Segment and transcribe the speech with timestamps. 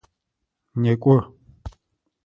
[0.81, 1.15] Некӏо!